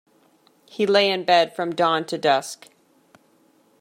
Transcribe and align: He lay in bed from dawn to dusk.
He 0.67 0.87
lay 0.87 1.11
in 1.11 1.25
bed 1.25 1.55
from 1.55 1.75
dawn 1.75 2.05
to 2.07 2.17
dusk. 2.17 2.69